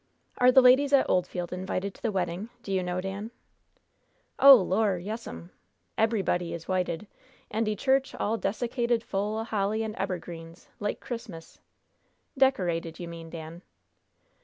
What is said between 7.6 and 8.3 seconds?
de church